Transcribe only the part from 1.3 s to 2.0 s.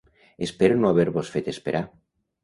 fet esperar.